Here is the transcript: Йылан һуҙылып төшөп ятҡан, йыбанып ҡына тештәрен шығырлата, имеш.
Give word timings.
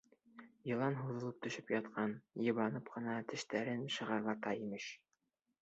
Йылан 0.69 0.95
һуҙылып 1.01 1.43
төшөп 1.47 1.69
ятҡан, 1.75 2.17
йыбанып 2.47 2.91
ҡына 2.97 3.21
тештәрен 3.33 3.87
шығырлата, 3.99 4.59
имеш. 4.67 4.91